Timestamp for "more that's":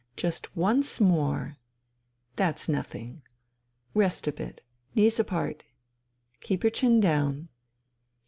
0.99-2.67